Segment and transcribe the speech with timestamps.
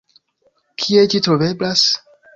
[0.85, 1.85] Kie ĝi troveblas?